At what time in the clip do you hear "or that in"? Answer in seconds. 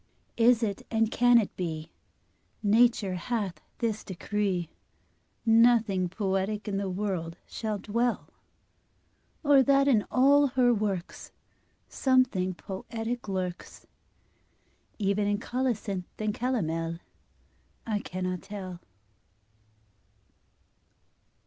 9.43-10.03